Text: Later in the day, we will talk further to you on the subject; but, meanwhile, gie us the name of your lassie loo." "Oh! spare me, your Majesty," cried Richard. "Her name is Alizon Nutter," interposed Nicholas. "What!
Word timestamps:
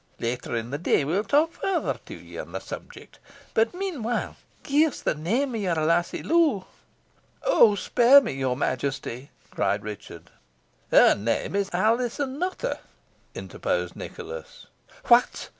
Later 0.19 0.55
in 0.55 0.71
the 0.71 0.79
day, 0.79 1.05
we 1.05 1.13
will 1.13 1.23
talk 1.23 1.51
further 1.53 1.99
to 2.07 2.15
you 2.15 2.41
on 2.41 2.53
the 2.53 2.59
subject; 2.59 3.19
but, 3.53 3.71
meanwhile, 3.75 4.35
gie 4.63 4.87
us 4.87 4.99
the 4.99 5.13
name 5.13 5.53
of 5.53 5.61
your 5.61 5.75
lassie 5.75 6.23
loo." 6.23 6.65
"Oh! 7.43 7.75
spare 7.75 8.19
me, 8.19 8.31
your 8.31 8.57
Majesty," 8.57 9.29
cried 9.51 9.83
Richard. 9.83 10.31
"Her 10.89 11.13
name 11.13 11.55
is 11.55 11.69
Alizon 11.71 12.39
Nutter," 12.39 12.79
interposed 13.35 13.95
Nicholas. 13.95 14.65
"What! 15.05 15.49